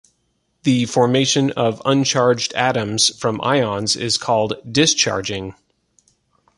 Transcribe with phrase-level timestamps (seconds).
[0.63, 5.53] The formation of uncharged atoms from ions is called discharging.